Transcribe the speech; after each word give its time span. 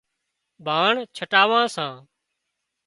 ڀاڻ 0.65 0.93
ڇٽاوان 1.15 1.67
سان 1.75 1.93